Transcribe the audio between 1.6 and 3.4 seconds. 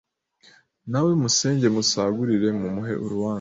musagurire Mumuhe uruanza